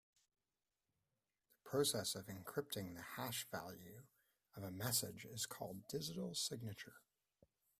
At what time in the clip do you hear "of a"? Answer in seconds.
4.55-4.71